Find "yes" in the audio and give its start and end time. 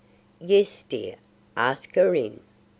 0.39-0.81